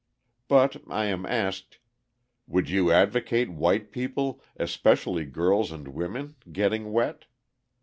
But 0.47 0.77
I 0.89 1.05
am 1.05 1.27
asked, 1.27 1.77
"Would 2.47 2.71
you 2.71 2.91
advocate 2.91 3.51
white 3.51 3.91
people, 3.91 4.41
especially 4.57 5.25
girls 5.25 5.71
and 5.71 5.89
women, 5.89 6.37
getting 6.51 6.91
wet? 6.91 7.25